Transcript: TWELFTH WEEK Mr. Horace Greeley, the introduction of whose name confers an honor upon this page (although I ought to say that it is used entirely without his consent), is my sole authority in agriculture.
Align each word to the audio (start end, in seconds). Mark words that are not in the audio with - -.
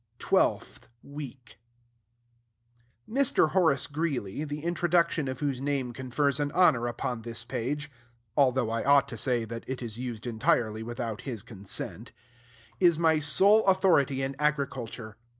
TWELFTH 0.17 0.87
WEEK 1.03 1.59
Mr. 3.07 3.51
Horace 3.51 3.85
Greeley, 3.85 4.43
the 4.43 4.61
introduction 4.61 5.27
of 5.27 5.41
whose 5.41 5.61
name 5.61 5.93
confers 5.93 6.39
an 6.39 6.51
honor 6.53 6.87
upon 6.87 7.21
this 7.21 7.45
page 7.45 7.91
(although 8.35 8.71
I 8.71 8.83
ought 8.83 9.07
to 9.09 9.17
say 9.19 9.45
that 9.45 9.63
it 9.67 9.83
is 9.83 9.99
used 9.99 10.25
entirely 10.25 10.81
without 10.81 11.21
his 11.21 11.43
consent), 11.43 12.13
is 12.79 12.97
my 12.97 13.19
sole 13.19 13.63
authority 13.67 14.23
in 14.23 14.35
agriculture. 14.39 15.17